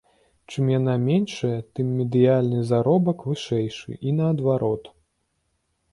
Чым 0.53 0.69
яна 0.79 0.95
меншая, 1.09 1.59
тым 1.79 1.91
медыяльны 1.99 2.63
заробак 2.71 3.19
вышэйшы, 3.33 3.91
і 4.07 4.19
наадварот. 4.21 4.83